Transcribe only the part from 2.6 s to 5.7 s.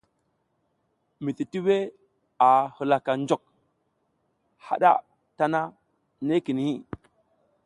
halaka njok haɗa tana